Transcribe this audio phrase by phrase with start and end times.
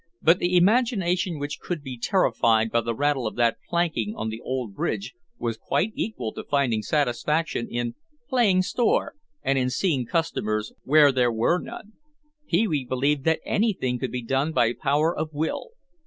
[0.19, 4.41] But the imagination which could be terrified by the rattle of that planking on the
[4.41, 7.93] old bridge was quite equal to finding satisfaction in
[8.27, 11.91] "playing store" and in seeing customers where there were none.
[12.47, 15.69] Pee wee believed that anything could be done by power of will.